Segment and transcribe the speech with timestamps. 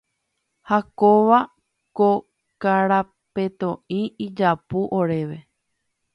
[0.69, 1.39] Ha kóva
[1.97, 2.07] ko
[2.61, 5.37] karapetoʼi ijapu oréve.